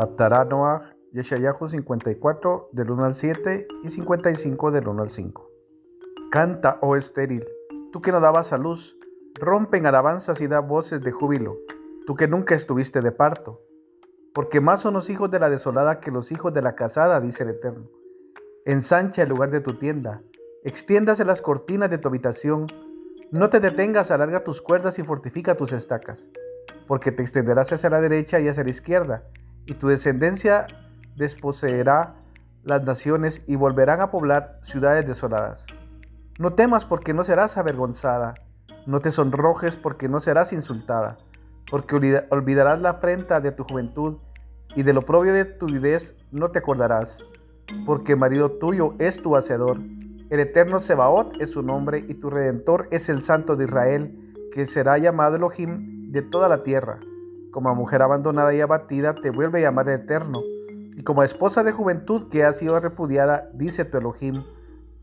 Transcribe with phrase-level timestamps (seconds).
[0.00, 5.50] Aptará Noah, Yeshayahu 54 del 1 al 7 y 55 del 1 al 5.
[6.30, 7.44] Canta, oh estéril,
[7.92, 8.96] tú que no dabas a luz,
[9.34, 11.58] rompen alabanzas y da voces de júbilo,
[12.06, 13.60] tú que nunca estuviste de parto.
[14.32, 17.42] Porque más son los hijos de la desolada que los hijos de la casada, dice
[17.42, 17.90] el Eterno.
[18.64, 20.22] Ensancha el lugar de tu tienda,
[20.64, 22.68] extiéndase las cortinas de tu habitación,
[23.32, 26.30] no te detengas, alarga tus cuerdas y fortifica tus estacas,
[26.86, 29.24] porque te extenderás hacia la derecha y hacia la izquierda,
[29.70, 30.66] y tu descendencia
[31.16, 32.16] desposeerá
[32.64, 35.66] las naciones y volverán a poblar ciudades desoladas.
[36.40, 38.34] No temas porque no serás avergonzada,
[38.86, 41.18] no te sonrojes porque no serás insultada,
[41.70, 41.94] porque
[42.30, 44.16] olvidarás la afrenta de tu juventud
[44.74, 47.24] y de lo propio de tu videz no te acordarás,
[47.86, 49.78] porque marido tuyo es tu hacedor.
[50.30, 54.66] El eterno Sebaot es su nombre y tu redentor es el santo de Israel, que
[54.66, 56.98] será llamado Elohim de toda la tierra.
[57.52, 60.40] Como mujer abandonada y abatida te vuelve a llamar eterno,
[60.96, 64.44] y como esposa de juventud que ha sido repudiada, dice tu Elohim,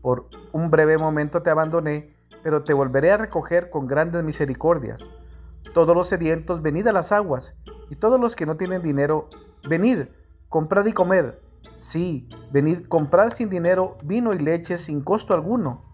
[0.00, 5.10] por un breve momento te abandoné, pero te volveré a recoger con grandes misericordias.
[5.74, 7.56] Todos los sedientos, venid a las aguas,
[7.90, 9.28] y todos los que no tienen dinero,
[9.68, 10.06] venid,
[10.48, 11.34] comprad y comed.
[11.74, 15.84] Sí, venid, comprad sin dinero vino y leche sin costo alguno.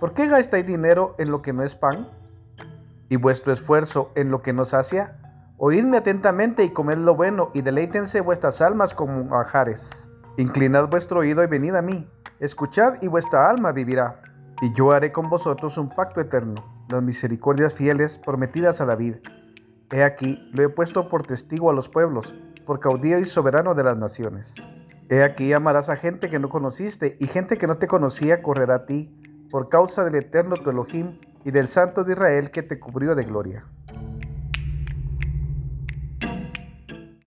[0.00, 2.08] ¿Por qué gastáis dinero en lo que no es pan?
[3.08, 5.27] ¿Y vuestro esfuerzo en lo que no sacia?
[5.60, 10.08] Oídme atentamente y comed lo bueno, y deleítense vuestras almas como ajares.
[10.36, 12.08] Inclinad vuestro oído y venid a mí.
[12.38, 14.22] Escuchad y vuestra alma vivirá.
[14.62, 16.54] Y yo haré con vosotros un pacto eterno,
[16.88, 19.16] las misericordias fieles prometidas a David.
[19.90, 23.82] He aquí, lo he puesto por testigo a los pueblos, por caudillo y soberano de
[23.82, 24.54] las naciones.
[25.08, 28.76] He aquí amarás a gente que no conociste, y gente que no te conocía correrá
[28.76, 29.12] a ti,
[29.50, 33.24] por causa del eterno tu Elohim y del Santo de Israel que te cubrió de
[33.24, 33.64] gloria.